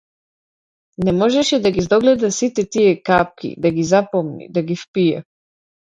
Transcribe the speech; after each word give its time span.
Не 1.07 1.13
можеше 1.17 1.59
да 1.65 1.71
ги 1.75 1.83
здогледа 1.87 2.31
сите 2.37 2.67
тие 2.77 2.97
капки, 3.11 3.53
да 3.67 3.71
ги 3.77 3.83
запомни, 3.93 4.49
да 4.57 4.63
ги 4.71 4.75
впие. 4.85 5.23